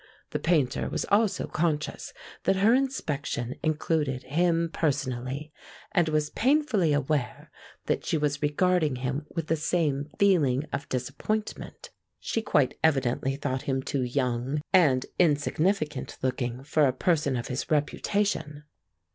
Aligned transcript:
The 0.31 0.39
Painter 0.39 0.89
was 0.89 1.05
also 1.11 1.45
conscious 1.45 2.11
that 2.45 2.55
her 2.55 2.73
inspection 2.73 3.53
included 3.61 4.23
him 4.23 4.71
personally, 4.73 5.53
and 5.91 6.09
was 6.09 6.31
painfully 6.31 6.91
aware 6.91 7.51
that 7.85 8.03
she 8.03 8.17
was 8.17 8.41
regarding 8.41 8.95
him 8.95 9.27
with 9.35 9.45
the 9.45 9.55
same 9.55 10.09
feeling 10.17 10.63
of 10.73 10.89
disappointment; 10.89 11.91
she 12.19 12.41
quite 12.41 12.79
evidently 12.83 13.35
thought 13.35 13.61
him 13.69 13.83
too 13.83 14.01
young 14.01 14.59
and 14.73 15.05
insignificant 15.19 16.17
looking 16.23 16.63
for 16.63 16.87
a 16.87 16.93
person 16.93 17.35
of 17.35 17.49
his 17.49 17.69
reputation. 17.69 18.63